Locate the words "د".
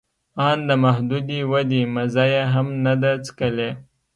0.69-0.71